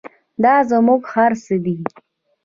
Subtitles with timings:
[0.43, 1.77] دا زموږ هر څه دی